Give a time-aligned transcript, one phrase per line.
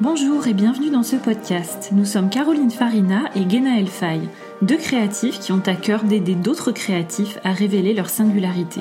[0.00, 1.90] Bonjour et bienvenue dans ce podcast.
[1.92, 4.28] Nous sommes Caroline Farina et Guénaël Faye,
[4.62, 8.80] deux créatifs qui ont à cœur d'aider d'autres créatifs à révéler leur singularité.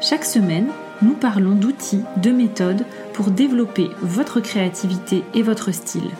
[0.00, 0.68] Chaque semaine,
[1.00, 6.10] nous parlons d'outils, de méthodes pour développer votre créativité et votre style.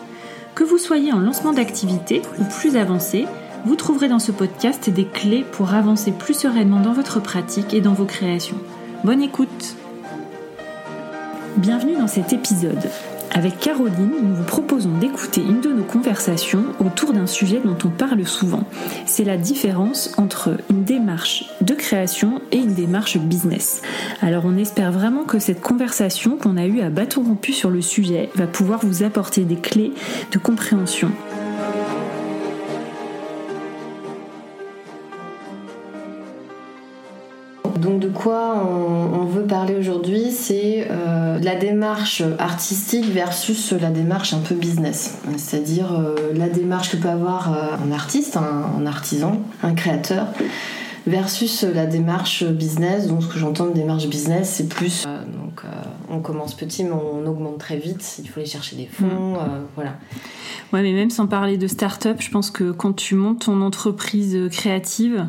[0.55, 3.27] Que vous soyez en lancement d'activité ou plus avancé,
[3.65, 7.81] vous trouverez dans ce podcast des clés pour avancer plus sereinement dans votre pratique et
[7.81, 8.59] dans vos créations.
[9.05, 9.77] Bonne écoute
[11.59, 12.91] Bienvenue dans cet épisode.
[13.35, 17.89] Avec Caroline, nous vous proposons d'écouter une de nos conversations autour d'un sujet dont on
[17.89, 18.65] parle souvent.
[19.07, 23.81] C'est la différence entre une démarche de création et une démarche business.
[24.21, 27.81] Alors on espère vraiment que cette conversation qu'on a eue à bâton rompu sur le
[27.81, 29.93] sujet va pouvoir vous apporter des clés
[30.31, 31.11] de compréhension
[37.83, 44.35] Donc de quoi on, veut parler aujourd'hui, c'est euh, la démarche artistique versus la démarche
[44.35, 45.19] un peu business.
[45.37, 50.29] C'est-à-dire euh, la démarche que peut avoir euh, un artiste, un, artisan, un créateur,
[51.07, 53.09] versus la démarche business.
[53.09, 55.05] Donc ce que j'entends de démarche business, c'est plus...
[55.05, 55.65] donc
[56.11, 59.67] on commence petit mais on augmente très vite, il faut aller chercher des fonds, mm.
[59.75, 59.95] voilà.
[60.73, 64.39] Ouais mais même sans parler de start-up, je pense que quand tu montes ton entreprise
[64.51, 65.27] créative,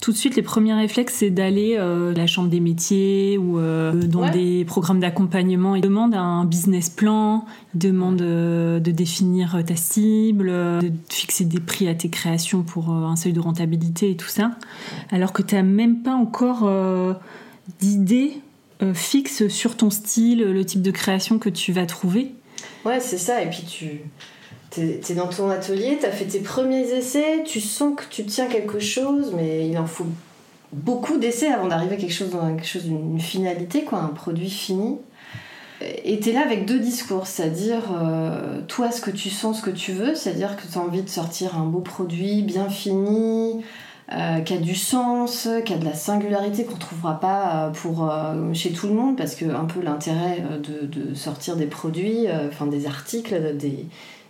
[0.00, 3.58] tout de suite, les premiers réflexes, c'est d'aller euh, à la chambre des métiers ou
[3.58, 5.74] euh, dans des programmes d'accompagnement.
[5.74, 11.60] Ils demandent un business plan, ils demandent euh, de définir ta cible, de fixer des
[11.60, 14.52] prix à tes créations pour un seuil de rentabilité et tout ça.
[15.10, 16.70] Alors que tu n'as même pas encore
[17.80, 18.40] d'idée
[18.94, 22.32] fixe sur ton style, le type de création que tu vas trouver.
[22.84, 23.42] Ouais, c'est ça.
[23.42, 24.00] Et puis tu
[24.70, 28.46] T'es es dans ton atelier, t'as fait tes premiers essais, tu sens que tu tiens
[28.46, 30.06] quelque chose, mais il en faut
[30.72, 34.98] beaucoup d'essais avant d'arriver à quelque chose, quelque chose d'une finalité, quoi, un produit fini.
[35.80, 39.70] Et t'es là avec deux discours, c'est-à-dire euh, toi ce que tu sens, ce que
[39.70, 43.62] tu veux, c'est-à-dire que t'as envie de sortir un beau produit bien fini,
[44.12, 48.10] euh, qui a du sens, qui a de la singularité qu'on trouvera pas euh, pour
[48.54, 52.26] chez tout le monde, parce que un peu l'intérêt de, sortir des produits,
[52.70, 53.86] des articles, des,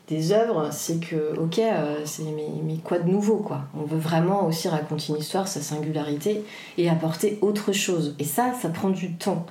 [0.08, 3.62] des œuvres, c'est que, ok, euh, c'est mais, quoi de nouveau, quoi?
[3.78, 6.44] On veut vraiment aussi raconter une histoire, sa singularité,
[6.78, 8.14] et apporter autre chose.
[8.18, 9.44] Et ça, ça prend du temps.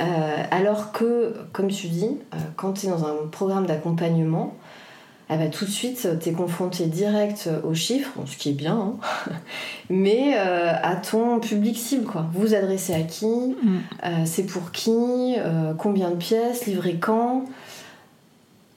[0.00, 4.54] Euh, alors que, comme tu dis, euh, quand tu es dans un programme d'accompagnement,
[5.30, 8.96] eh ben, tout de suite, tu es confronté direct aux chiffres, ce qui est bien,
[9.28, 9.32] hein,
[9.90, 12.06] mais à ton public cible.
[12.06, 12.24] Quoi.
[12.32, 13.26] Vous adressez à qui?
[13.26, 14.24] Mm.
[14.24, 15.36] C'est pour qui?
[15.76, 16.64] Combien de pièces?
[16.64, 17.44] Livré quand?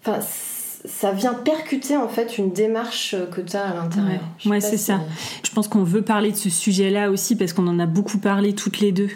[0.06, 0.19] Enfin,
[0.85, 4.21] ça vient percuter en fait une démarche que tu as à l'intérieur.
[4.45, 4.99] Ouais, c'est ça.
[5.43, 8.53] Je pense qu'on veut parler de ce sujet-là aussi parce qu'on en a beaucoup parlé
[8.53, 9.09] toutes les deux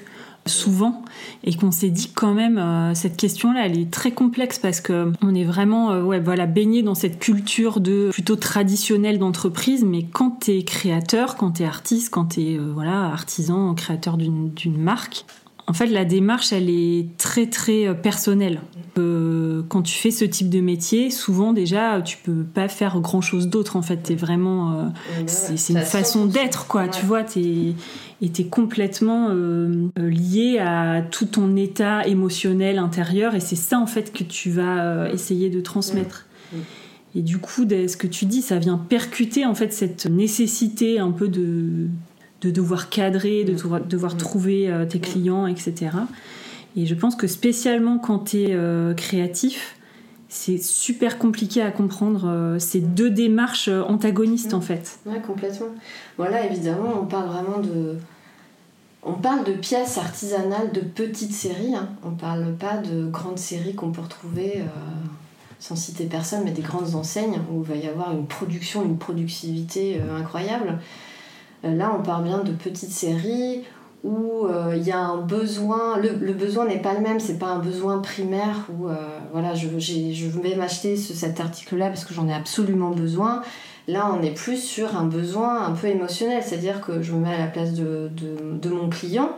[0.48, 1.04] souvent
[1.44, 5.12] et qu'on s'est dit quand même euh, cette question-là elle est très complexe parce que
[5.24, 10.04] on est vraiment euh, ouais voilà baigné dans cette culture de plutôt traditionnelle d'entreprise mais
[10.04, 14.18] quand tu es créateur quand tu es artiste quand tu es euh, voilà artisan créateur
[14.18, 15.26] d'une marque
[15.68, 18.62] en fait, la démarche, elle est très très euh, personnelle.
[19.00, 23.22] Euh, quand tu fais ce type de métier, souvent déjà, tu peux pas faire grand
[23.22, 23.76] chose d'autre.
[23.76, 24.84] En fait, es vraiment, euh,
[25.26, 26.88] c'est une façon d'être, quoi.
[26.88, 27.74] Tu vois, t'es
[28.22, 29.30] et t'es complètement
[29.98, 35.10] lié à tout ton état émotionnel intérieur, et c'est ça en fait que tu vas
[35.12, 36.26] essayer de transmettre.
[37.14, 41.12] Et du coup, ce que tu dis, ça vient percuter en fait cette nécessité un
[41.12, 41.88] peu de
[42.42, 43.88] de devoir cadrer, de mm.
[43.88, 44.18] devoir, mm.
[44.18, 45.02] trouver euh, tes mm.
[45.02, 45.92] clients, etc.
[46.76, 49.76] Et je pense que spécialement quand tu es euh, créatif,
[50.28, 55.00] c'est super compliqué à comprendre euh, ces deux démarches antagonistes en fait.
[55.06, 55.68] Ouais, complètement.
[56.18, 57.98] Voilà, évidemment, on parle vraiment de.
[59.08, 61.76] On parle de pièces artisanales, de petites séries.
[61.76, 61.90] Hein.
[62.04, 64.64] On parle pas de grandes séries qu'on peut retrouver,
[65.60, 68.98] sans citer personne, mais des grandes enseignes où il va y avoir une production, une
[68.98, 70.80] productivité incroyable.
[71.66, 73.64] Euh, là, on parle bien de petites séries
[74.04, 77.48] où euh, il y a un besoin, le, besoin n'est pas le même, c'est pas
[77.48, 78.96] un besoin primaire où euh,
[79.32, 83.42] voilà, je, vais m'acheter cet article-là parce que j'en ai absolument besoin.
[83.88, 87.34] Là, on est plus sur un besoin un peu émotionnel, c'est-à-dire que je me mets
[87.34, 89.30] à la place de mon client.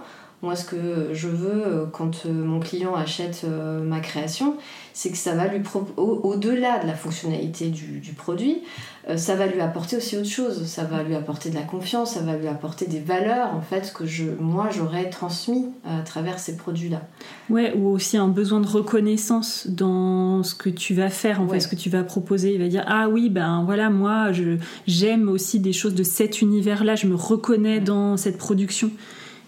[0.42, 3.46] Moi, ce que je veux quand mon client achète
[3.84, 4.56] ma création,
[4.98, 5.62] c'est que ça va lui
[5.96, 8.64] au-delà de la fonctionnalité du, produit,
[9.08, 10.66] euh, ça va lui apporter aussi autre chose.
[10.66, 13.94] Ça va lui apporter de la confiance, ça va lui apporter des valeurs en fait
[13.94, 17.04] que je, moi j'aurais transmis à travers ces produits-là.
[17.52, 21.60] Ouais, ou aussi un besoin de reconnaissance dans ce que tu vas faire, en fait,
[21.60, 22.56] ce que tu vas proposer.
[22.56, 24.58] Il va dire ah oui ben voilà moi je
[24.88, 28.90] j'aime aussi des choses de cet univers-là, je me reconnais dans cette production.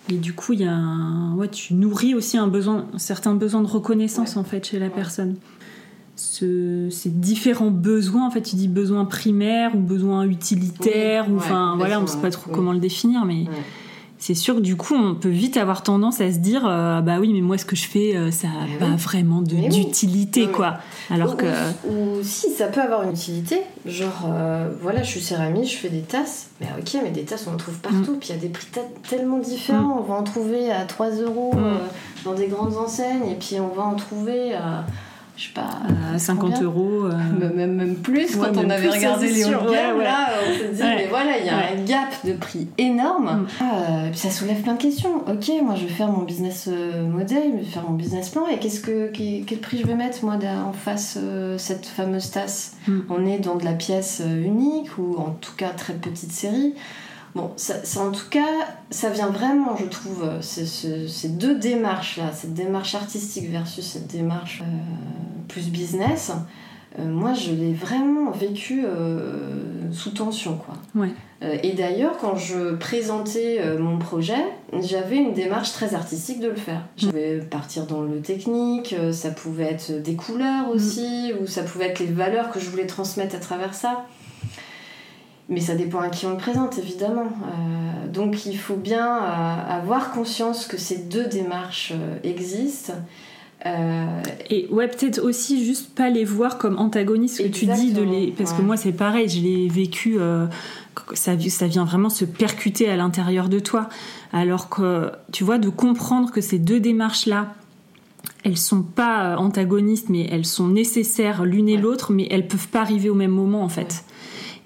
[0.09, 1.35] Et du coup, il y a un...
[1.35, 4.89] ouais, tu nourris aussi un, besoin, un certain besoin de reconnaissance en fait chez la
[4.89, 5.35] personne.
[6.15, 8.25] ce, ces différents besoins.
[8.27, 12.07] En fait, tu dis besoins primaires ou besoins utilitaires, Oui, ou enfin voilà, on ne
[12.07, 12.55] sait pas trop oui.
[12.55, 13.45] comment le définir, mais.
[14.21, 17.17] C'est sûr que du coup, on peut vite avoir tendance à se dire, euh, bah
[17.19, 18.97] oui, mais moi, ce que je fais, euh, ça n'a Mais pas oui.
[18.97, 20.51] vraiment d'utilité, Oui.
[20.51, 20.77] quoi.
[21.09, 21.45] Alors ou, que.
[21.87, 25.77] ou- ou si ça peut avoir une utilité, genre euh, voilà, je suis céramiste, je
[25.77, 28.19] fais des tasses, mais ok, mais des tasses on en trouve partout, Mm.
[28.19, 28.67] puis il y a des prix
[29.09, 31.59] tellement différents, on va en trouver à 3 euros Mm.
[31.63, 31.77] euh,
[32.25, 34.85] dans des grandes enseignes, et puis on va en trouver à,
[35.39, 35.69] je sais pas,
[36.13, 37.05] à 50 combien euros.
[37.05, 37.13] euh,
[37.55, 39.97] Même, même- plus, Ouais, quand on avait regardé les c'est sûr, haut de gamme, ouais,
[39.99, 40.03] ouais.
[40.03, 43.43] là, on se dit, mais voilà, il y a un gap de prix énorme.
[43.43, 43.47] Mm.
[43.61, 45.19] Ah, et puis ça soulève plein de questions.
[45.27, 48.47] Ok, moi je vais faire mon business euh, model, je vais faire mon business plan,
[48.47, 50.35] et qu'est-ce que, quel, quel prix je vais mettre moi
[50.67, 52.73] en face euh, cette fameuse tasse?
[52.87, 52.99] Mm.
[53.09, 56.73] On est dans de la pièce euh, unique, ou en tout cas très petite série.
[57.35, 58.47] Bon, ça, ça, en tout cas,
[58.89, 64.61] ça vient vraiment, je trouve, euh, ces deux démarches-là, cette démarche artistique versus cette démarche
[64.63, 64.65] euh,
[65.47, 66.31] plus business,
[66.97, 70.75] euh, moi je l'ai vraiment vécu euh, sous tension, quoi.
[70.95, 71.09] Ouais.
[71.63, 74.43] Et d'ailleurs, quand je présentais mon projet,
[74.81, 76.81] j'avais une démarche très artistique de le faire.
[76.97, 81.85] Je pouvais partir dans le technique, ça pouvait être des couleurs aussi, ou ça pouvait
[81.85, 84.05] être les valeurs que je voulais transmettre à travers ça.
[85.49, 87.25] Mais ça dépend à qui on le présente, évidemment.
[87.25, 92.93] Euh, donc il faut bien euh, avoir conscience que ces deux démarches euh, existent.
[94.49, 98.03] Et ouais, peut-être aussi juste pas les voir comme antagonistes, ce que tu dis, de
[98.03, 98.27] les...
[98.31, 100.17] parce que moi c'est pareil, je l'ai vécu,
[101.13, 103.89] ça, ça vient vraiment se percuter à l'intérieur de toi.
[104.31, 107.53] Alors que, tu vois, de comprendre que ces deux démarches-là,
[108.45, 111.81] elles sont pas antagonistes, mais elles sont nécessaires l'une et Ouais.
[111.81, 114.05] l'autre, mais elles peuvent pas arriver au même moment en fait.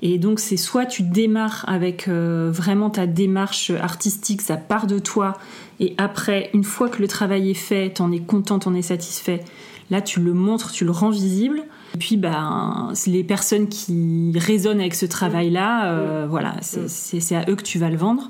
[0.06, 5.00] Et donc c'est soit tu démarres avec euh, vraiment ta démarche artistique, ça part de
[5.00, 5.38] toi,
[5.80, 9.46] et après, une fois que le travail est fait, t'en es content, t'en es satisfait,
[9.90, 11.64] là tu le montres, tu le rends visible.
[11.96, 17.56] Et puis ben, les personnes qui résonnent avec ce travail-là, euh, voilà, c'est à eux
[17.56, 18.30] que tu vas le vendre.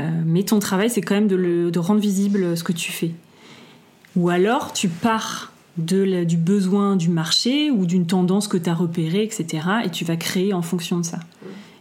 [0.00, 2.92] Euh, mais ton travail, c'est quand même de, le- de rendre visible ce que tu
[2.92, 3.12] fais.
[4.16, 8.70] Ou alors tu pars de la- du besoin du marché ou d'une tendance que tu
[8.70, 9.46] as repérée, etc.
[9.84, 11.18] Et tu vas créer en fonction de ça.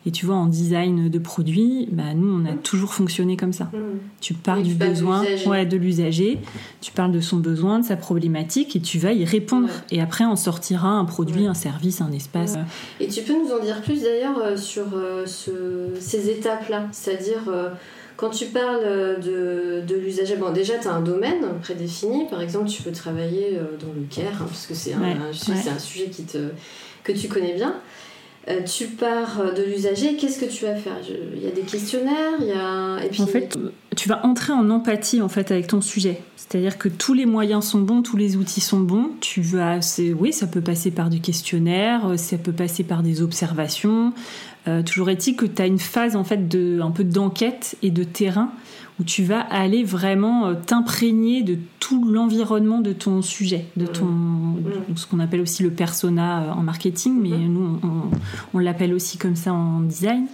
[0.05, 3.71] Et tu vois, en design de produits, bah, nous, on a toujours fonctionné comme ça.
[4.19, 5.47] Tu pars Oui, du tu de besoin l'usager.
[5.49, 6.39] ouais, de l'usager,
[6.81, 9.67] tu parles de son besoin, de sa problématique, et tu vas y répondre.
[9.67, 9.73] Ouais.
[9.97, 11.47] Et après, on sortira un produit, Ouais.
[11.47, 12.55] un service, un espace.
[12.99, 16.87] Et tu peux nous en dire plus d'ailleurs euh, sur euh, ce- ces étapes-là?
[16.91, 17.69] C'est-à-dire, euh,
[18.23, 22.39] quand tu parles euh, de, de l'usager, bon, déjà tu as un domaine prédéfini, par
[22.41, 25.51] exemple, tu peux travailler euh, dans le care, hein, parce que c'est un, Ouais, un-
[25.51, 25.79] ouais.
[25.79, 26.37] sujet qui te,
[27.03, 27.75] que tu connais bien.
[28.49, 30.97] Euh, tu pars de l'usager, qu'est-ce que tu vas faire?
[31.35, 33.03] Il y a des questionnaires, il y a.
[33.03, 33.57] Et puis, En fait,
[33.95, 36.21] tu vas entrer en empathie en fait avec ton sujet.
[36.37, 39.11] C'est-à-dire que tous les moyens sont bons, tous les outils sont bons.
[39.21, 39.79] Tu vas,
[40.19, 44.11] oui, ça peut passer par du questionnaire, ça peut passer par des observations.
[44.68, 47.89] Euh, toujours est-il que tu as une phase en fait de un peu d'enquête et
[47.92, 48.50] de terrain
[49.00, 54.06] où tu vas aller vraiment euh, t'imprégner de tout l'environnement de ton sujet, de ton
[54.06, 57.54] donc ce qu'on appelle aussi le persona euh, en marketing, mais Mhm.
[57.54, 57.89] nous on,
[58.54, 60.27] on l'appelle aussi comme ça en design.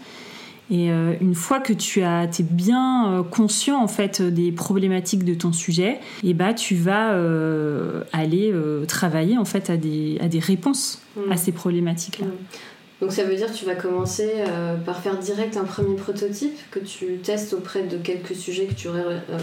[0.72, 5.52] Et une fois que tu as, es bien conscient en fait des problématiques de ton
[5.52, 10.38] sujet, et bah tu vas euh, aller euh, travailler en fait à des, à des
[10.38, 11.31] réponses Mm.
[11.31, 12.28] à ces problématiques-là.
[12.28, 12.31] Mm.
[13.01, 16.57] Donc ça veut dire que tu vas commencer euh, par faire direct un premier prototype
[16.69, 19.37] que tu testes auprès de quelques sujets que tu aurais euh,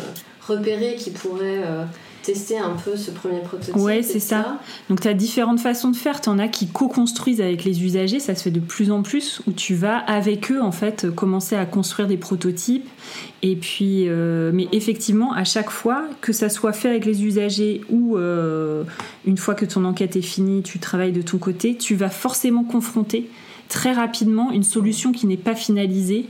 [0.47, 1.85] repérés qui pourraient euh,
[2.27, 3.77] tester un peu ce premier prototype.
[3.77, 4.59] Ouais, et c'est ça.
[4.91, 6.21] Donc tu as différentes façons de faire.
[6.21, 9.41] Tu en as qui co-construisent avec les usagers, ça se fait de plus en plus,
[9.47, 12.89] où tu vas avec eux en fait commencer à construire des prototypes.
[13.43, 17.83] Et puis, euh, mais effectivement, à chaque fois, que ça soit fait avec les usagers
[17.91, 18.83] ou euh,
[19.25, 22.65] une fois que ton enquête est finie, tu travailles de ton côté, tu vas forcément
[22.65, 23.31] confronter
[23.69, 26.27] très rapidement une solution qui n'est pas finalisée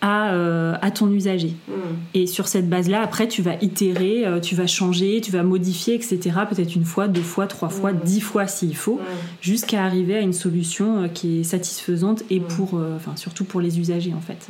[0.00, 1.54] à, euh, à ton usager.
[1.68, 1.72] Mm.
[2.14, 5.94] Et sur cette base-là, après, tu vas itérer, euh, tu vas changer, tu vas modifier,
[5.94, 6.18] etc.
[6.48, 8.00] Peut-être une fois, deux fois, trois fois, Mhm.
[8.04, 9.02] dix fois s'il faut, Ouais.
[9.40, 13.80] jusqu'à arriver à une solution euh, qui est satisfaisante et pour, enfin, surtout pour les
[13.80, 14.46] usagers en fait.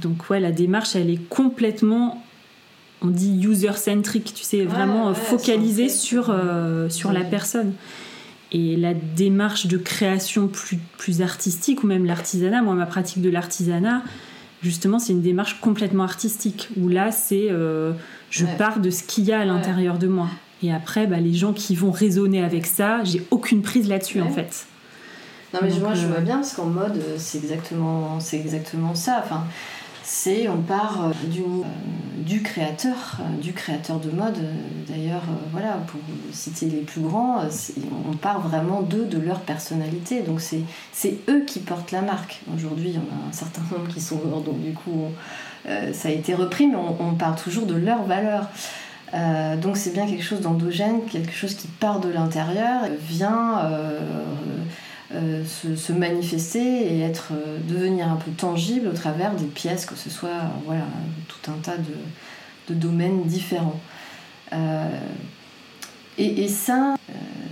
[0.00, 2.24] Donc ouais, la démarche, elle est complètement,
[3.02, 6.34] on dit user-centric, tu sais, vraiment ouais, focalisée sur,
[6.88, 7.72] sur- la personne.
[8.52, 13.28] Et la démarche de création plus, plus artistique, ou même l'artisanat, moi ma pratique de
[13.28, 14.02] l'artisanat,
[14.62, 17.92] justement c'est une démarche complètement artistique, où là c'est euh,
[18.30, 18.56] je Ouais.
[18.56, 20.28] pars de ce qu'il y a à l'intérieur de moi.
[20.62, 24.30] Et après, bah, les gens qui vont raisonner avec ça, j'ai aucune prise là-dessus en
[24.30, 24.66] fait.
[25.54, 28.94] Non mais Donc, moi je euh, vois bien parce qu'en mode euh, c'est exactement exactement
[28.94, 29.22] ça.
[29.24, 29.44] Enfin
[30.02, 31.12] c'est on part euh,
[32.16, 34.38] du créateur, euh, du créateur de mode.
[34.88, 36.00] D'ailleurs, voilà, pour
[36.32, 37.42] citer les plus grands,
[38.08, 40.20] on part vraiment d'eux, de leur personnalité.
[40.22, 42.40] Donc c'est eux qui portent la marque.
[42.54, 45.10] Aujourd'hui, il y en a un certain nombre qui sont morts, donc du coup,
[45.92, 48.48] ça a été repris, mais on, part toujours de leurs valeurs.
[49.60, 54.00] donc c'est bien quelque chose d'endogène, quelque chose qui part de l'intérieur, vient euh,
[55.44, 60.10] se, manifester et être, euh, devenir un peu tangible au travers des pièces, que ce
[60.10, 60.86] soit euh, voilà,
[61.28, 63.80] tout un tas de, domaines différents.
[66.18, 66.96] et, ça,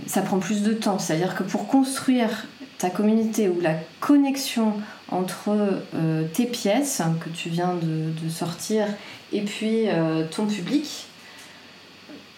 [0.07, 0.99] ça prend plus de temps.
[0.99, 4.73] C'est-à-dire que pour construire ta communauté ou la connexion
[5.09, 5.55] entre
[6.33, 8.87] tes pièces que tu viens de, sortir
[9.31, 9.85] et puis
[10.31, 11.07] ton public,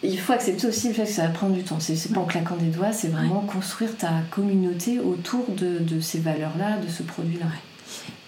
[0.04, 1.80] il faut accepter aussi le fait que ça va prendre du temps.
[1.80, 6.78] C'est pas en claquant des doigts, c'est vraiment construire ta communauté autour de, ces valeurs-là,
[6.78, 7.48] de ce produit-là.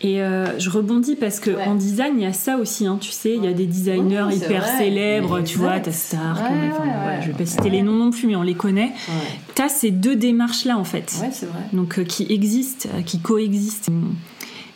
[0.02, 3.12] Et euh, je rebondis parce que en design, il y a ça aussi, hein, tu
[3.12, 6.42] sais, il y a des designers hyper célèbres, tu vois, t'as Stark,
[7.22, 8.94] je vais pas citer les noms non plus, mais on les connaît.
[9.56, 11.22] T'as ces deux démarches-là en fait,
[11.74, 13.90] donc euh, qui existent, euh, qui coexistent.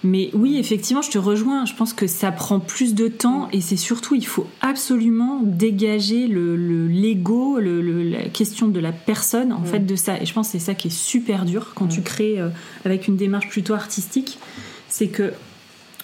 [0.04, 1.66] Mais oui, effectivement, je te rejoins.
[1.66, 6.28] Je pense que ça prend plus de temps et c'est surtout, il faut absolument dégager
[6.28, 6.56] le
[6.88, 9.66] l'ego, le, la question de la personne en mm.
[9.66, 10.22] fait de ça.
[10.22, 12.04] Et je pense que c'est ça qui est super dur quand tu mm.
[12.04, 12.50] crées euh,
[12.84, 14.40] avec une démarche plutôt artistique.
[14.90, 15.32] C'est que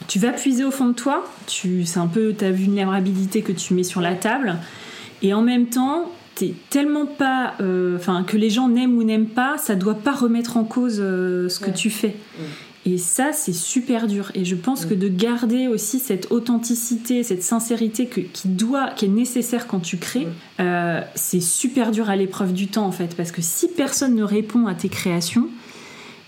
[0.08, 3.74] tu vas puiser au fond de toi, tu, c'est un peu ta vulnérabilité que tu
[3.74, 4.58] mets sur la table.
[5.22, 7.56] Et en même temps, t'es tellement pas.
[7.60, 11.00] Euh, enfin, que les gens n'aiment ou n'aiment pas, ça doit pas remettre en cause
[11.00, 12.15] euh, ce que tu fais.
[12.38, 12.44] Mm.
[12.86, 14.31] Et ça, c'est super dur.
[14.36, 19.09] Et je pense que de garder aussi cette authenticité, cette sincérité qui doit, qui est
[19.09, 20.27] nécessaire quand tu crées,
[20.59, 23.15] euh, c'est super dur à l'épreuve du temps en fait.
[23.17, 25.50] Parce que si personne ne répond à tes créations,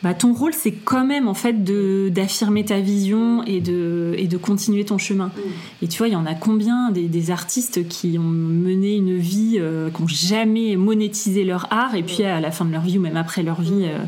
[0.04, 1.64] bah, ton rôle c'est quand même en fait
[2.12, 5.28] d'affirmer ta vision et de, et de continuer ton chemin.
[5.28, 5.40] Mm.
[5.84, 9.58] Et tu vois, il y en a combien des, artistes qui ont mené une vie,
[9.60, 12.98] euh, qui n'ont jamais monétisé leur art et puis à la fin de leur vie
[12.98, 14.00] ou même après leur vie, euh,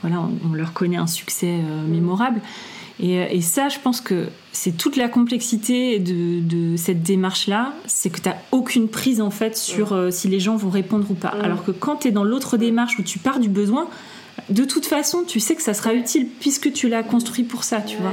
[0.00, 2.40] voilà, on, leur connaît un succès euh, mémorable.
[3.00, 8.08] Et, et, ça, je pense que c'est toute la complexité de, de cette démarche-là, c'est
[8.08, 11.28] que tu n'as aucune prise en fait sur si les gens vont répondre ou pas.
[11.28, 13.88] Alors que quand tu es dans l'autre démarche où tu pars du besoin,
[14.50, 17.80] de toute façon, tu sais que ça sera utile puisque tu l'as construit pour ça,
[17.80, 18.12] tu vois.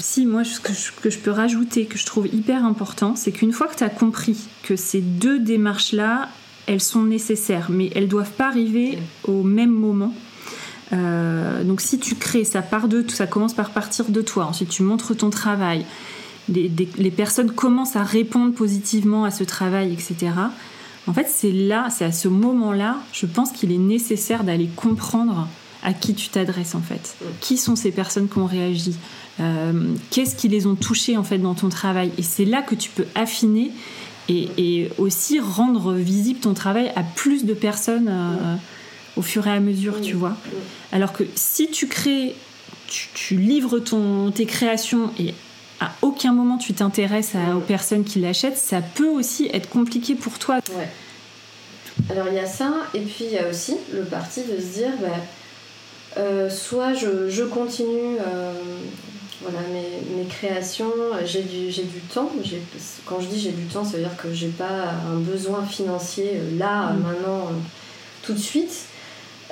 [0.00, 0.72] Si, moi, ce que
[1.10, 4.36] je, peux rajouter, que je trouve hyper important, c'est qu'une fois que tu as compris
[4.62, 6.28] que ces deux démarches-là,
[6.66, 10.14] elles sont nécessaires, mais elles doivent pas arriver au même moment.
[10.92, 14.46] Euh, donc si tu crées, ça part de ça commence par partir de toi.
[14.46, 15.86] Ensuite, tu montres ton travail.
[16.48, 20.32] les personnes commencent à répondre positivement à ce travail, etc.
[21.10, 25.48] En fait, c'est là, c'est à ce moment-là, je pense qu'il est nécessaire d'aller comprendre
[25.82, 27.16] à qui tu t'adresses en fait.
[27.20, 27.24] Mm.
[27.40, 28.94] Qui sont ces personnes qui ont réagi?
[29.40, 32.12] Euh, Qu'est-ce qui les ont touchés en fait dans ton travail?
[32.16, 33.72] Et c'est là que tu peux affiner
[34.28, 38.54] et, aussi rendre visible ton travail à plus de personnes euh,
[39.16, 40.36] au fur et à mesure, tu vois?
[40.92, 42.36] Alors que si tu crées,
[42.86, 45.34] tu, livres ton, tes créations et
[45.80, 50.38] à aucun moment tu t'intéresses aux personnes qui l'achètent, ça peut aussi être compliqué pour
[50.38, 50.60] toi.
[50.76, 50.88] Ouais.
[52.10, 54.78] Alors il y a ça, et puis il y a aussi le parti de se
[54.78, 55.08] dire, bah,
[56.16, 58.52] euh, soit je, continue euh,
[59.42, 60.92] voilà, mes, créations,
[61.24, 62.30] j'ai du, du temps.
[63.06, 66.32] Quand je dis j'ai du temps, ça veut dire que j'ai pas un besoin financier
[66.34, 67.00] euh, là, mm.
[67.00, 67.48] maintenant,
[68.22, 68.86] tout de suite.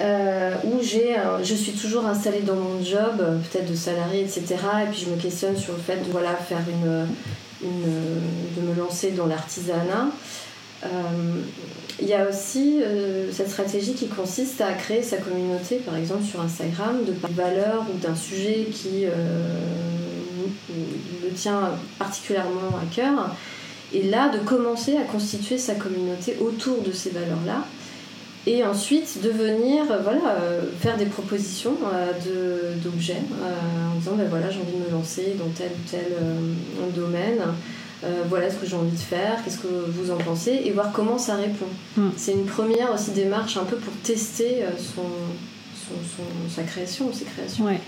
[0.00, 3.16] Euh, où j'ai, je suis toujours installée dans mon job,
[3.50, 4.44] peut-être de salarié, etc.
[4.84, 7.08] Et puis je me questionne sur le fait de voilà, faire une,
[7.62, 10.10] de me lancer dans l'artisanat.
[10.84, 10.88] Euh,
[12.00, 16.22] il y a aussi euh, cette stratégie qui consiste à créer sa communauté, par exemple
[16.24, 19.06] sur Instagram, de valeurs ou d'un sujet qui
[20.68, 23.34] le tient particulièrement à cœur.
[23.92, 27.64] Et là, de commencer à constituer sa communauté autour de ces valeurs-là
[28.48, 32.12] et ensuite de venir voilà, euh, faire des propositions euh,
[32.82, 36.92] d'objets euh, en disant ben voilà j'ai envie de me lancer dans tel ou tel
[36.94, 37.40] domaine
[38.28, 41.18] voilà ce que j'ai envie de faire qu'est-ce que vous en pensez et voir comment
[41.18, 42.10] ça répond hmm.
[42.16, 45.02] c'est une première aussi démarche un peu pour tester son,
[46.48, 47.80] sa création ses créations ouais.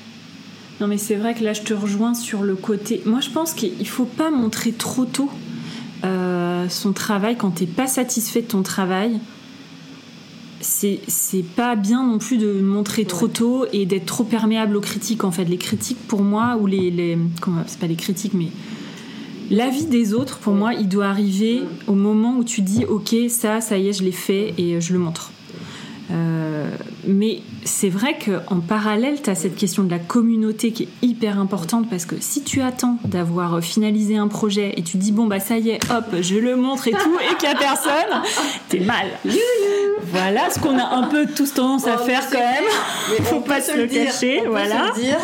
[0.81, 3.55] non mais c'est vrai que là je te rejoins sur le côté moi je pense
[3.55, 5.31] qu'il faut pas montrer trop tôt
[6.03, 9.21] son travail quand tu n'es pas satisfait de ton travail
[10.61, 15.25] c'est pas bien non plus de montrer trop tôt et d'être trop perméable aux critiques
[15.25, 15.45] en fait.
[15.45, 17.19] Les critiques pour moi ou les, les
[17.67, 18.49] c'est pas les critiques mais
[19.51, 23.61] l'avis des autres pour moi il doit arriver au moment où tu dis ok ça
[23.61, 25.33] ça y est je l'ai fait et je le montre
[26.13, 26.69] Euh,
[27.07, 31.39] mais c'est vrai qu'en parallèle, tu as cette question de la communauté qui est hyper
[31.39, 35.41] importante parce que si tu attends d'avoir finalisé un projet et tu dis bon bah
[35.41, 38.23] ça y est, hop, je le montre et tout et qu'il n'y a personne,
[38.69, 39.07] t'es mal.
[40.03, 42.65] voilà ce qu'on a un peu tous tendance à faire quand même.
[43.11, 44.91] Mais Faut pas se le, cacher, on voilà.
[44.95, 45.19] Peut se le dire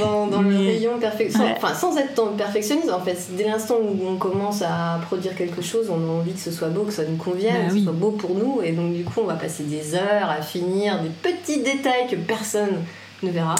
[0.00, 3.18] dans, le rayon perfection, enfin sans être perfectionniste en fait.
[3.36, 6.68] Dès l'instant où on commence à produire quelque chose, on a envie que ce soit
[6.68, 9.04] beau, que ça nous convienne, bah que ce soit beau pour nous et donc du
[9.04, 12.82] coup on va passer des heures à finir des petits détails que personne
[13.22, 13.54] ne verra.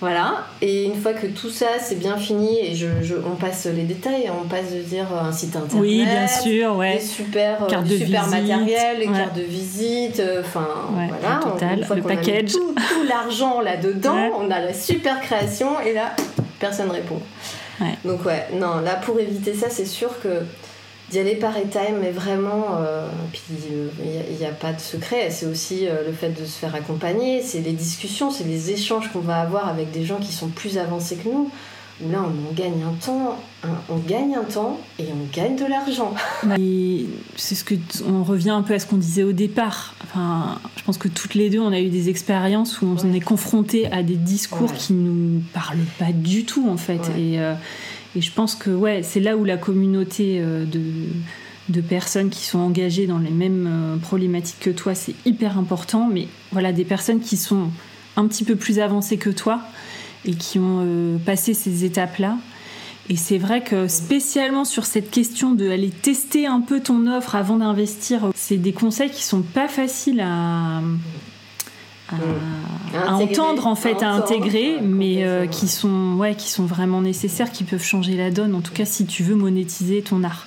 [0.00, 0.46] Voilà.
[0.62, 2.86] Et une fois que tout ça c'est bien fini et je,
[3.26, 6.94] on passe les détails, on passe de dire un site internet, oui, bien sûr, ouais.
[6.94, 11.40] des super, euh, des super matériel, les cartes de visite, euh, enfin voilà.
[11.42, 12.52] Total, le package.
[12.52, 16.14] tout, tout l'argent là dedans, on a la super création et là
[16.58, 17.20] personne répond.
[18.04, 20.42] Donc ouais, non, là pour éviter ça, c'est sûr que
[21.10, 23.42] d'y aller par étape, mais vraiment, euh, puis
[24.30, 27.42] il n'y a, pas de secret, c'est aussi euh, le fait de se faire accompagner,
[27.42, 30.78] c'est les discussions, c'est les échanges qu'on va avoir avec des gens qui sont plus
[30.78, 31.50] avancés que nous,
[32.02, 33.36] où là on, gagne un temps,
[33.88, 36.14] on gagne un temps et on gagne de l'argent.
[37.36, 37.74] c'est ce que
[38.06, 39.94] on revient un peu à ce qu'on disait au départ.
[40.04, 43.20] Enfin, je pense que toutes les deux on a eu des expériences où on est
[43.20, 47.10] confronté à des discours qui nous parlent pas du tout en fait.
[47.18, 47.54] Et euh,
[48.16, 50.82] et je pense que ouais, c'est là où la communauté euh, de,
[51.68, 56.08] de, personnes qui sont engagées dans les mêmes euh, problématiques que toi, c'est hyper important.
[56.12, 57.68] Mais voilà, des personnes qui sont
[58.16, 59.60] un petit peu plus avancées que toi
[60.24, 62.36] et qui ont euh, passé ces étapes-là.
[63.08, 67.34] Et c'est vrai que spécialement sur cette question de aller tester un peu ton offre
[67.34, 70.80] avant d'investir, c'est des conseils qui sont pas faciles à,
[72.94, 77.50] à, entendre en fait, à, intégrer, mais euh, qui sont ouais, qui sont vraiment nécessaires,
[77.52, 78.54] qui peuvent changer la donne.
[78.54, 80.46] En tout cas, si tu veux monétiser ton art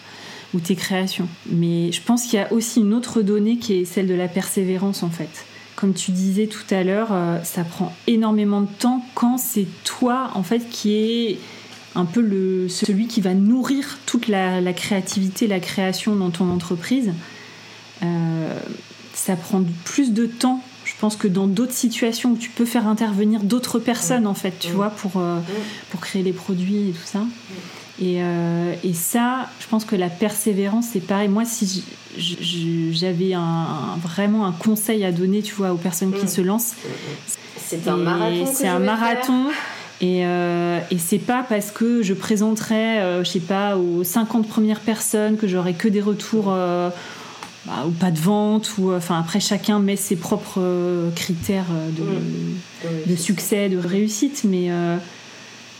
[0.54, 1.28] ou tes créations.
[1.50, 4.28] Mais je pense qu'il y a aussi une autre donnée qui est celle de la
[4.28, 5.46] persévérance en fait.
[5.76, 10.30] Comme tu disais tout à l'heure, euh, ça prend énormément de temps quand c'est toi
[10.36, 11.40] en fait qui est
[11.96, 17.14] un peu le, celui qui va nourrir toute la, créativité, la création dans ton entreprise.
[18.02, 18.60] Euh,
[19.14, 20.64] ça prend plus de temps
[21.04, 24.70] pense que dans d'autres situations où tu peux faire intervenir d'autres personnes, en fait, tu
[24.70, 25.38] vois, pour, euh,
[25.92, 27.26] pour créer les produits et tout ça.
[28.02, 31.28] Et, euh, et, ça, je pense que la persévérance, c'est pareil.
[31.28, 31.84] Moi, si
[32.94, 36.76] j'avais un, vraiment un conseil à donner, tu vois, aux personnes qui se lancent,
[37.58, 38.46] c'est un marathon.
[38.54, 39.48] C'est un marathon.
[40.00, 44.80] Et, euh, et c'est pas parce que je présenterai, je sais pas, aux 50 premières
[44.80, 46.56] personnes que j'aurai que des retours
[47.66, 51.68] bah, ou pas de vente ou euh, enfin après chacun met ses propres euh, critères
[51.72, 54.70] euh, de, de succès de réussite mais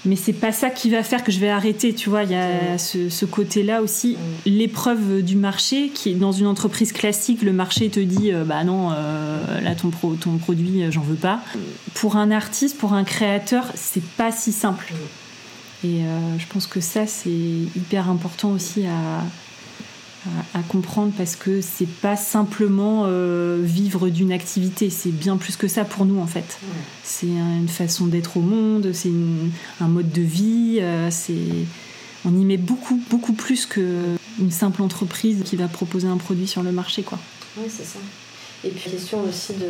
[0.06, 2.24] mais c'est pas ça qui va faire que je vais arrêter tu vois.
[2.24, 6.48] Il y a ce, ce, côté là aussi l'épreuve du marché qui est dans une
[6.48, 11.16] entreprise classique le marché te dit bah non là ton pro, ton produit j'en veux
[11.16, 11.42] pas.
[11.94, 14.94] Pour un artiste pour un créateur c'est pas si simple.
[15.86, 16.02] Et
[16.38, 19.24] je pense que ça c'est hyper important aussi à
[20.54, 25.68] à, comprendre parce que c'est pas simplement euh, vivre d'une activité, c'est bien plus que
[25.68, 26.60] ça pour nous en fait.
[27.04, 29.12] C'est une façon d'être au monde, c'est
[29.82, 31.34] un mode de vie, euh, c'est
[32.26, 36.64] on y met beaucoup beaucoup plus qu'une simple entreprise qui va proposer un produit sur
[36.64, 37.20] le marché quoi.
[37.58, 38.00] Oui, c'est ça.
[38.64, 39.68] Et puis question aussi de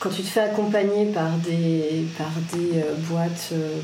[0.00, 3.78] quand tu te fais accompagner par des, par des euh, boîtes, euh,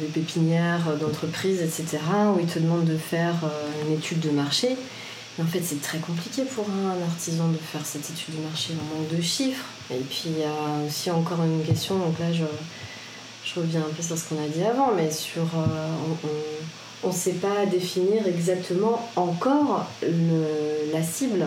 [0.00, 1.98] des pépinières euh, d'entreprises, etc.,
[2.34, 3.34] où ils te demandent de faire
[3.84, 4.76] une étude de marché,
[5.40, 8.72] en fait, c'est très compliqué pour un artisan de faire cette étude de marché.
[8.72, 9.66] On manque de chiffres.
[9.90, 11.96] Et puis, il y a aussi encore une question.
[11.98, 12.44] Donc là, je,
[13.44, 15.46] je reviens un peu sur ce qu'on a dit avant, mais sur.
[17.04, 21.46] on ne sait pas définir exactement encore le, la cible.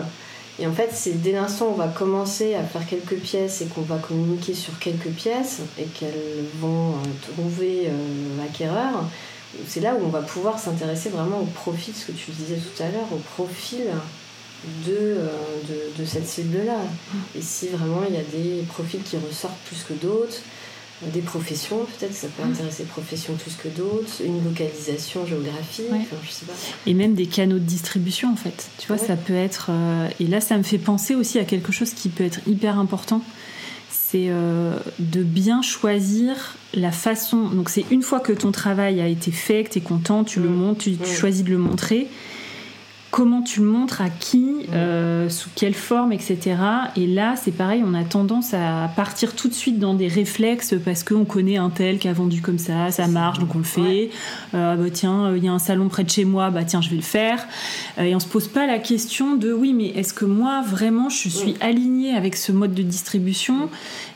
[0.62, 3.66] Et en fait, c'est dès l'instant où on va commencer à faire quelques pièces et
[3.66, 7.90] qu'on va communiquer sur quelques pièces et qu'elles vont euh, trouver euh,
[8.38, 9.04] l'acquéreur,
[9.66, 12.80] c'est là où on va pouvoir s'intéresser vraiment au profil, ce que tu disais tout
[12.80, 13.86] à l'heure, au profil
[14.86, 15.28] de, euh,
[15.68, 16.78] de, de cette cible-là.
[17.36, 20.42] Et si vraiment il y a des profils qui ressortent plus que d'autres,
[21.12, 25.86] des professions, peut-être ça peut intéresser professions plus que d'autres, une localisation géographique,
[26.24, 26.52] je sais pas.
[26.86, 28.68] Et même des canaux de distribution en fait.
[28.78, 29.66] Tu vois, ça peut être.
[29.70, 32.78] Euh, et là, ça me fait penser aussi à quelque chose qui peut être hyper
[32.78, 33.22] important.
[33.90, 37.48] C'est euh, de bien choisir la façon.
[37.48, 40.40] Donc, c'est une fois que ton travail a été fait, que tu es content, tu
[40.40, 40.54] le mm.
[40.54, 41.04] montres, tu, mm.
[41.06, 42.08] choisis de le montrer.
[43.12, 46.56] Comment tu le montres, à qui, euh, sous quelle forme, etc.
[46.96, 50.74] Et là, c'est pareil, on a tendance à partir tout de suite dans des réflexes
[50.82, 53.64] parce qu'on connaît un tel qui a vendu comme ça, ça marche, donc on le
[53.64, 54.08] fait.
[54.54, 56.88] Euh, bah, tiens, il y a un salon près de chez moi, bah tiens, je
[56.88, 57.46] vais le faire.
[57.98, 61.10] Euh, et on se pose pas la question de oui, mais est-ce que moi, vraiment,
[61.10, 63.68] je suis alignée avec ce mode de distribution?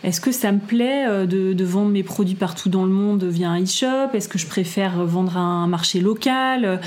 [0.05, 3.51] Est-ce que ça me plaît de, de, vendre mes produits partout dans le monde via
[3.51, 4.15] un e-shop?
[4.15, 6.81] Est-ce que je préfère vendre à un marché local?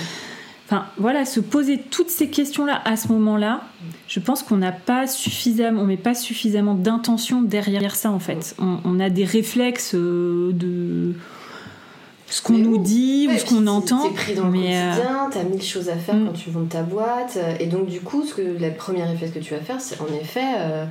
[0.71, 3.63] Enfin, voilà, se poser toutes ces questions-là à ce moment-là,
[4.07, 8.55] je pense qu'on n'a pas suffisamment, on met pas suffisamment d'intention derrière ça en fait.
[8.59, 11.15] On, a des réflexes euh, de
[12.27, 14.09] ce qu'on nous dit ou ce qu'on entend.
[14.09, 16.27] T'es pris dans le mais euh, quotidien, t'as mille choses à faire mm.
[16.27, 19.39] quand tu vends ta boîte, et donc du coup, ce que la première réflexe que
[19.39, 20.85] tu vas faire, c'est en effet euh,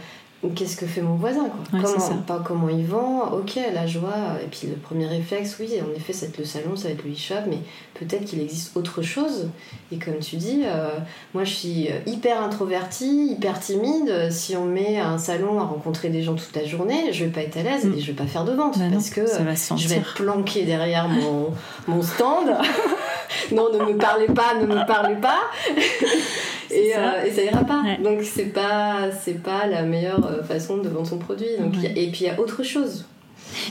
[0.54, 1.80] qu'est-ce que fait mon voisin quoi.
[1.82, 5.94] comment, pas comment il vend, ok la joie, et puis le premier réflexe, oui, en
[5.96, 7.58] effet, ça va être le salon, ça va être le e-shop, mais
[7.94, 9.48] peut-être qu'il existe autre chose.
[9.90, 10.90] Et comme tu dis, euh,
[11.34, 14.30] moi je suis hyper introvertie, hyper timide.
[14.30, 17.42] Si on met un salon à rencontrer des gens toute la journée, je vais pas
[17.42, 18.00] être à l'aise et mm.
[18.00, 21.52] je vais pas faire de vente bah parce que je vais être planquée derrière mon,
[21.88, 22.48] mon stand.
[23.52, 25.40] non, ne me parlez pas, ne me parlez pas.
[26.70, 27.14] et, ça.
[27.14, 27.42] Euh, et, ça.
[27.42, 27.82] ira pas.
[28.02, 31.46] Donc c'est pas c'est pas la meilleure euh, façon de vendre son produit.
[31.58, 33.06] Donc, et puis il y a autre chose.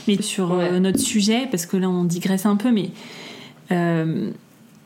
[0.06, 2.90] Mais sur euh, notre sujet, parce que là on digresse un peu, mais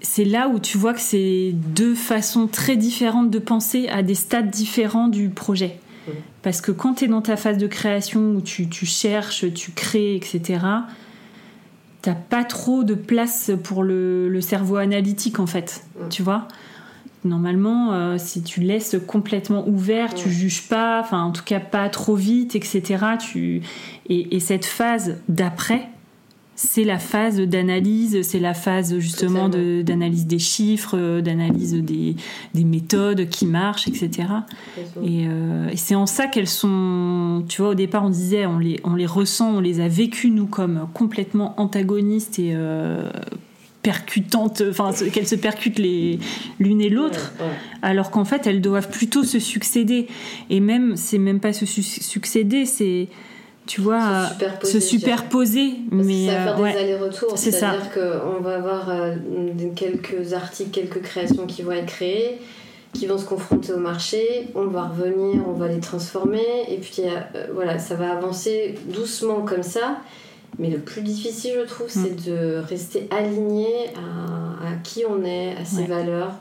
[0.00, 4.16] c'est là où tu vois que c'est deux façons très différentes de penser à des
[4.16, 5.78] stades différents du projet.
[6.42, 9.70] Parce que quand tu es dans ta phase de création où tu, tu cherches, tu
[9.70, 10.58] crées, etc.,
[12.02, 16.48] t'as pas trop de place pour le, le, cerveau analytique en fait, tu vois
[17.24, 21.88] Normalement, euh, si tu laisses complètement ouvert, tu juges pas, enfin en tout cas pas
[21.88, 22.82] trop vite, etc.
[23.20, 23.62] Tu...
[24.08, 25.88] Et, et cette phase d'après,
[26.54, 32.14] c'est la phase d'analyse, c'est la phase justement d'analyse des chiffres, d'analyse des,
[32.54, 34.28] des, méthodes qui marchent, etc.
[34.98, 38.80] Euh, et, c'est en ça qu'elles sont, tu vois, au départ on disait, on les,
[38.84, 43.10] on les ressent, on les a vécues nous comme complètement antagonistes et euh,
[43.82, 47.32] percutantes, enfin qu'elles se percutent l'une et l'autre,
[47.80, 50.06] alors qu'en fait elles doivent plutôt se succéder.
[50.50, 53.08] Et même, c'est même pas se succéder, c'est
[53.66, 54.28] tu vois,
[54.64, 55.74] se superposer.
[55.90, 57.36] mais ça va faire des allers-retours.
[57.36, 59.14] C'est-à-dire qu'on va avoir euh,
[59.76, 62.38] quelques articles, quelques créations qui vont être créées,
[62.92, 67.02] qui vont se confronter au marché, on va revenir, on va les transformer, et puis
[67.04, 69.98] euh, voilà, ça va avancer doucement comme ça.
[70.58, 72.30] Mais le plus difficile, je trouve, c'est mm.
[72.30, 76.34] de rester aligné à, qui on est, à ses valeurs,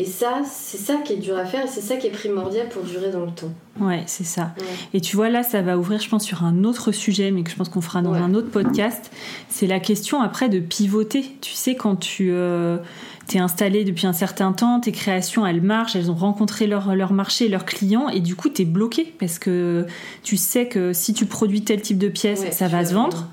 [0.00, 2.70] et ça, c'est ça qui est dur à faire et c'est ça qui est primordial
[2.70, 3.52] pour durer dans le temps.
[3.78, 4.54] Ouais, c'est ça.
[4.94, 7.50] Et tu vois, là, ça va ouvrir, je pense, sur un autre sujet, mais que
[7.50, 9.10] je pense qu'on fera dans un autre podcast.
[9.50, 11.36] C'est la question après de pivoter.
[11.42, 12.30] Tu sais, quand tu.
[12.32, 12.78] Euh,
[13.26, 17.12] t'es installé depuis un certain temps, tes créations elles marchent, elles ont rencontré leur, leur
[17.12, 19.86] marché, leurs clients, et du coup t'es bloqué parce que
[20.22, 23.28] tu sais que si tu produis tel type de pièce, ça va se vendre,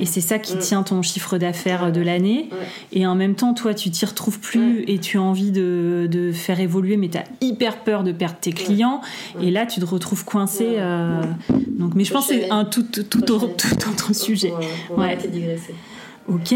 [0.00, 0.58] et c'est ça qui mm.
[0.58, 2.48] tient ton chiffre d'affaires de l'année.
[2.92, 6.32] Et en même temps, toi tu t'y retrouves plus et tu as envie de, de
[6.32, 9.00] faire évoluer, mais t'as hyper peur de perdre tes clients,
[9.40, 10.76] et là tu te retrouves coincé.
[10.78, 11.22] Euh,
[11.68, 14.52] donc, mais je pense que c'est un tout, tout, tout, autre sujet.
[14.96, 15.18] ouais.
[16.28, 16.54] Ok.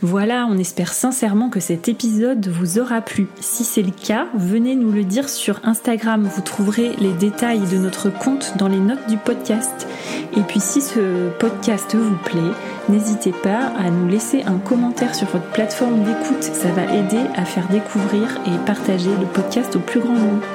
[0.00, 3.26] Voilà, on espère sincèrement que cet épisode vous aura plu.
[3.40, 6.30] Si c'est le cas, venez nous le dire sur Instagram.
[6.32, 9.88] Vous trouverez les détails de notre compte dans les notes du podcast.
[10.36, 12.52] Et puis si ce podcast vous plaît,
[12.88, 16.44] n'hésitez pas à nous laisser un commentaire sur votre plateforme d'écoute.
[16.44, 20.46] Ça va aider à faire découvrir et partager le podcast au plus grand nombre.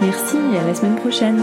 [0.00, 1.42] Merci et à la semaine prochaine.